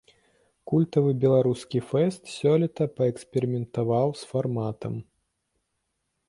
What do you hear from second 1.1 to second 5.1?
беларускі фэст сёлета паэксперыментаваў з фарматам.